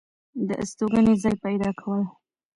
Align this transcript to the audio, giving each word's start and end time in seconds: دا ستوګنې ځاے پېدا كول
دا 0.47 0.57
ستوګنې 0.69 1.13
ځاے 1.21 1.33
پېدا 1.43 1.69
كول 1.79 2.01